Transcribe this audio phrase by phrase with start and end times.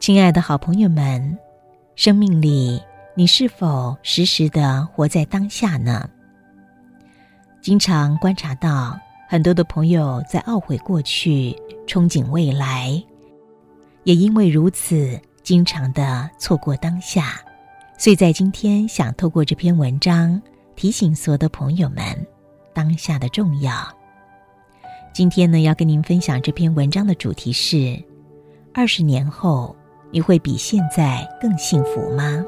[0.00, 1.36] 亲爱的好朋友们，
[1.96, 2.80] 生命里
[3.14, 6.08] 你是否时时的活在当下呢？
[7.60, 8.98] 经常观察到
[9.28, 11.54] 很多的朋友在懊悔过去，
[11.86, 13.02] 憧憬未来，
[14.04, 17.34] 也因为如此，经常的错过当下。
[17.98, 20.40] 所以在今天，想透过这篇文章
[20.76, 22.04] 提醒所有的朋友们
[22.72, 23.74] 当下的重要。
[25.12, 28.00] 今天呢，要跟您分享这篇文章的主题是：
[28.72, 29.76] 二十年后。
[30.10, 32.44] 你会比现在更幸福吗？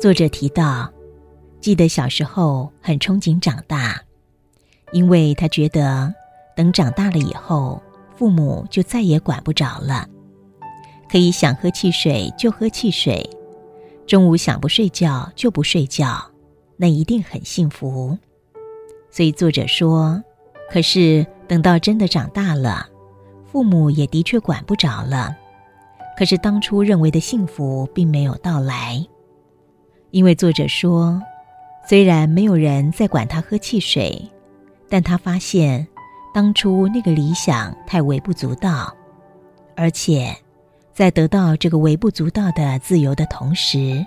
[0.00, 0.92] 作者提到，
[1.60, 3.98] 记得小时候很憧憬长大，
[4.92, 6.12] 因为他觉得
[6.54, 7.80] 等长大了以后，
[8.14, 10.06] 父母就再也管不着了，
[11.10, 13.24] 可以想喝汽水就喝汽水，
[14.06, 16.33] 中午想不睡觉就不睡觉。
[16.76, 18.18] 那一定很幸福，
[19.10, 20.22] 所以作者说
[20.70, 22.88] ：“可是等到真的长大了，
[23.46, 25.36] 父母也的确管不着了。
[26.18, 29.04] 可是当初认为的幸福并没有到来，
[30.10, 31.22] 因为作者说，
[31.88, 34.20] 虽然没有人再管他喝汽水，
[34.88, 35.86] 但他发现
[36.32, 38.92] 当初那个理想太微不足道，
[39.76, 40.36] 而且
[40.92, 44.04] 在得到这个微不足道的自由的同时。”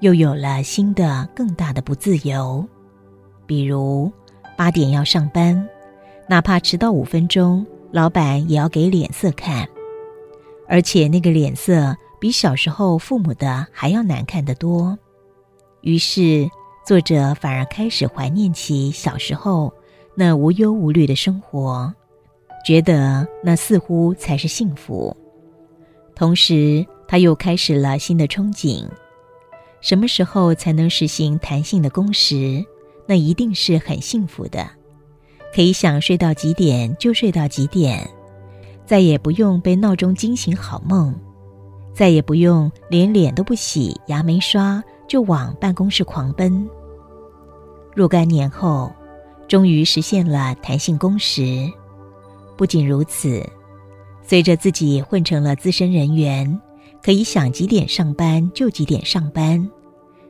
[0.00, 2.66] 又有了新的、更大的不自由，
[3.46, 4.10] 比如
[4.56, 5.68] 八点要上班，
[6.26, 9.68] 哪怕迟到五分钟，老板也要给脸色看，
[10.66, 14.98] 而且那个脸色比小时候父母的还要难看得多。
[15.82, 16.48] 于是，
[16.86, 19.72] 作者反而开始怀念起小时候
[20.14, 21.92] 那无忧无虑的生活，
[22.64, 25.14] 觉得那似乎才是幸福。
[26.14, 28.86] 同时，他又开始了新的憧憬。
[29.80, 32.64] 什么时候才能实行弹性的工时？
[33.06, 34.68] 那一定是很幸福的，
[35.52, 38.08] 可以想睡到几点就睡到几点，
[38.86, 41.12] 再也不用被闹钟惊醒好梦，
[41.92, 46.68] 再也不用连脸都不洗、牙没刷就往办公室狂奔。
[47.96, 48.92] 若干年后，
[49.48, 51.68] 终于实现了弹性工时。
[52.56, 53.44] 不仅如此，
[54.22, 56.60] 随着自己混成了资深人员。
[57.02, 59.68] 可以想几点上班就几点上班，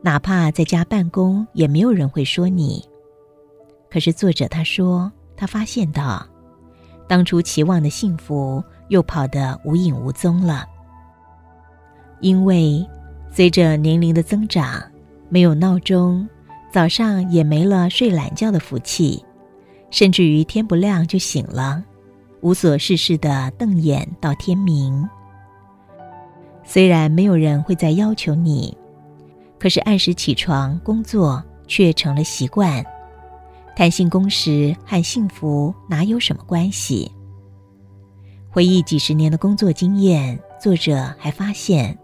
[0.00, 2.84] 哪怕在家办公，也没有人会说你。
[3.90, 6.24] 可是作者他说，他发现到，
[7.08, 10.64] 当初期望的幸福又跑得无影无踪了。
[12.20, 12.86] 因为
[13.30, 14.80] 随着年龄的增长，
[15.28, 16.28] 没有闹钟，
[16.72, 19.22] 早上也没了睡懒觉的福气，
[19.90, 21.84] 甚至于天不亮就醒了，
[22.40, 25.08] 无所事事的瞪眼到天明。
[26.64, 28.76] 虽然没有人会再要求你，
[29.58, 32.84] 可是按时起床工作却成了习惯。
[33.74, 37.10] 弹性工时和幸福哪有什么关系？
[38.50, 41.98] 回忆几十年的工作经验，作者还发现，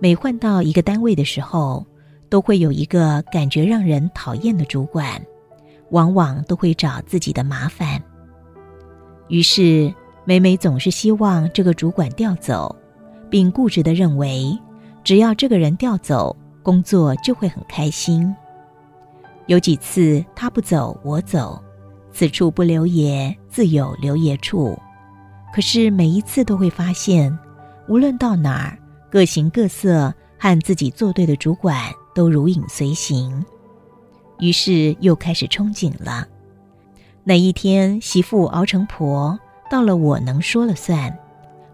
[0.00, 1.84] 每换到一个单位的时候，
[2.28, 5.20] 都会有一个感觉让人讨厌的主管，
[5.90, 8.02] 往往都会找自己的麻烦。
[9.28, 9.92] 于是，
[10.24, 12.74] 每每总是希望这个主管调走。
[13.30, 14.58] 并固执的认为，
[15.04, 18.34] 只要这个人调走，工作就会很开心。
[19.46, 21.62] 有几次他不走，我走，
[22.12, 24.76] 此处不留爷，自有留爷处。
[25.54, 27.36] 可是每一次都会发现，
[27.88, 28.78] 无论到哪儿，
[29.10, 31.80] 各形各色和自己作对的主管
[32.14, 33.44] 都如影随形。
[34.40, 36.26] 于是又开始憧憬了：
[37.24, 39.38] 哪一天媳妇熬成婆，
[39.70, 41.16] 到了我能说了算。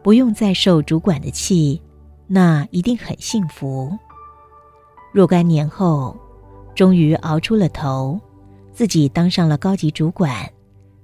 [0.03, 1.81] 不用再受主管的气，
[2.27, 3.97] 那一定很幸福。
[5.13, 6.17] 若干年后，
[6.75, 8.19] 终于熬出了头，
[8.73, 10.51] 自己当上了高级主管，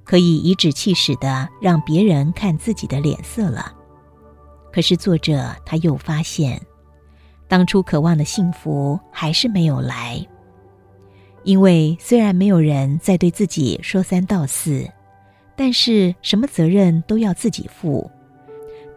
[0.02, 3.72] 可以颐指气使的让别人看自己的脸色了。
[4.72, 6.60] 可是作者他又发现，
[7.46, 10.26] 当初渴望的幸福还是没有来。
[11.44, 14.86] 因为虽然没有人再对自己说三道四，
[15.54, 18.10] 但是什么责任都要自己负。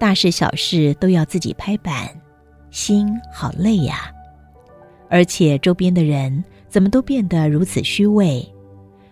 [0.01, 2.09] 大事小事都要自己拍板，
[2.71, 4.11] 心好累呀！
[5.11, 8.43] 而且周边的人怎么都变得如此虚伪，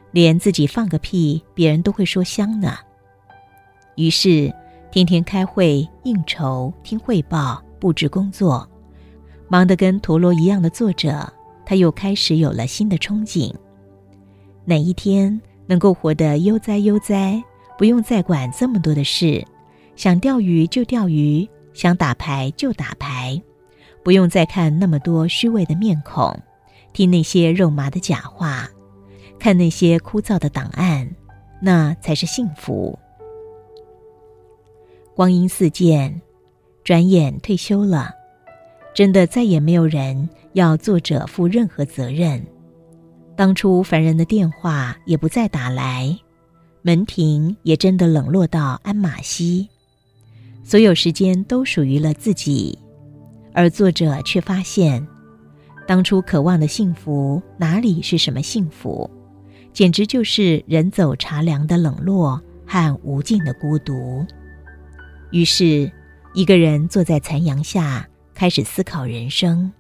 [0.09, 2.75] 连自己放个屁，别人都会说香呢。
[3.97, 4.51] 于是
[4.89, 8.67] 天天开会应酬、听汇报、布置工作，
[9.47, 11.31] 忙得跟陀螺一样的作者，
[11.67, 13.53] 他又开始有了新的憧憬：
[14.65, 17.39] 哪一天能够活得悠哉悠哉，
[17.77, 19.45] 不用再管这么多的事？
[19.99, 23.37] 想钓鱼就钓鱼，想打牌就打牌，
[24.01, 26.33] 不用再看那么多虚伪的面孔，
[26.93, 28.65] 听那些肉麻的假话，
[29.37, 31.05] 看那些枯燥的档案，
[31.61, 32.97] 那才是幸福。
[35.13, 36.21] 光阴似箭，
[36.81, 38.09] 转眼退休了，
[38.93, 42.41] 真的再也没有人要作者负任何责任。
[43.35, 46.17] 当初烦人的电话也不再打来，
[46.83, 49.67] 门庭也真的冷落到鞍马稀，
[50.63, 52.77] 所有时间都属于了自己，
[53.53, 55.05] 而作者却发现，
[55.87, 59.09] 当初渴望的幸福哪里是什么幸福？
[59.73, 64.25] 简直就是人走茶凉的冷落和无尽的孤独。
[65.31, 65.91] 于是，
[66.33, 69.71] 一个人坐在残阳下，开始思考人生。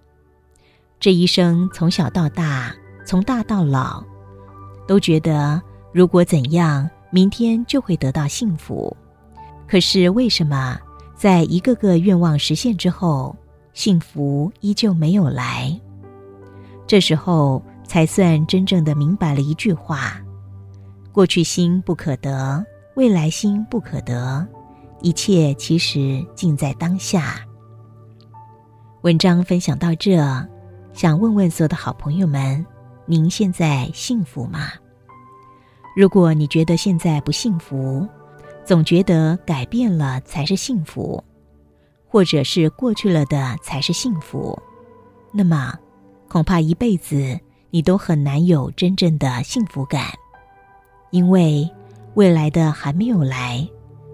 [0.99, 2.75] 这一生从小到大，
[3.05, 4.03] 从大到老，
[4.87, 5.61] 都觉得
[5.93, 8.95] 如果怎样，明天就会得到幸福。
[9.69, 10.79] 可是为什么
[11.15, 13.35] 在一个个愿望实现之后，
[13.73, 15.79] 幸福依旧没有来？
[16.87, 17.61] 这时候。
[17.89, 20.21] 才算真正的明白了一句话：
[21.11, 22.63] 过去心不可得，
[22.95, 24.47] 未来心不可得，
[25.01, 27.43] 一切其实尽在当下。
[29.01, 30.23] 文章分享到这，
[30.93, 32.63] 想问问所有的好朋友们：
[33.07, 34.69] 您现在幸福吗？
[35.95, 38.07] 如果你觉得现在不幸福，
[38.69, 41.23] 总觉得改变了才是幸福，
[42.07, 44.55] 或者是过去了的才是幸福，
[45.33, 45.73] 那么
[46.27, 47.39] 恐怕一辈子。
[47.71, 50.11] 你都很难有真正的幸福感，
[51.09, 51.67] 因为
[52.13, 53.67] 未来的还没有来，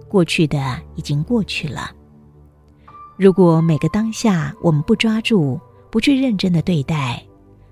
[0.07, 1.92] 过去的已经过去了。
[3.18, 5.60] 如果每个当下我们不抓住，
[5.92, 7.22] 不去认真的对待，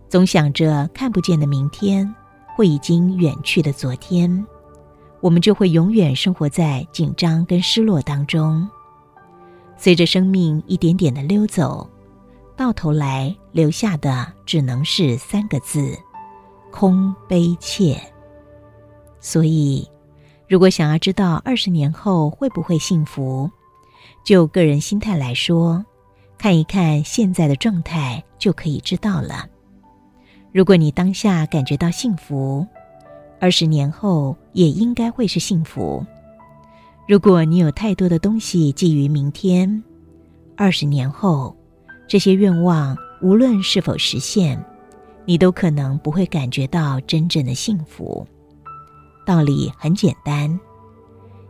[0.10, 2.14] 总想着看不见的明天
[2.58, 4.46] 或已经远去的昨天，
[5.24, 8.70] 我们就会永远生活在紧张跟失落当中。
[9.78, 11.90] 随着生命一点点的溜走。
[12.56, 15.98] 到头来留下的只能是三个字：
[16.72, 18.00] 空悲切。
[19.20, 19.90] 所以，
[20.48, 23.50] 如果想要知道二十年后会不会幸福，
[24.24, 25.84] 就个人心态来说，
[26.38, 29.48] 看一看现在的状态就可以知道了。
[30.52, 32.66] 如果你当下感觉到幸福，
[33.44, 36.02] 二十年后也应该会是幸福。
[37.06, 39.84] 如果你有太多的东西寄于明天，
[40.56, 41.54] 二十年后。
[42.08, 44.64] 这些愿望无论是否实现，
[45.26, 48.26] 你都可能不会感觉到真正的幸福。
[49.26, 50.58] 道理很简单，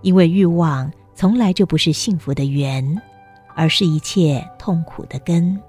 [0.02, 3.00] 因为欲望从来就不是幸福的源，
[3.56, 5.60] 而是一切痛苦的根。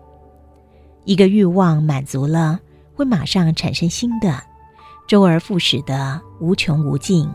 [1.04, 2.58] 一个欲望满足了，
[2.94, 4.42] 会马上产生新的，
[5.06, 7.28] 周而复始的无穷无尽。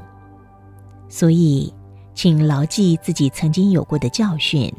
[1.07, 1.73] 所以，
[2.13, 4.71] 请牢记自己曾经有过的教训。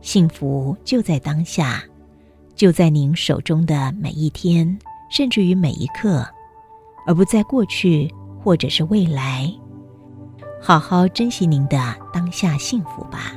[0.00, 1.82] 幸福就在当下，
[2.54, 4.78] 就在您手中的每一天，
[5.10, 6.26] 甚至于每一刻，
[7.06, 9.50] 而不在过去或者是未来。
[10.60, 13.32] 好好珍惜您的当下幸福吧。